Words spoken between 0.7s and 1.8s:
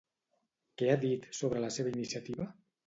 Què ha dit sobre la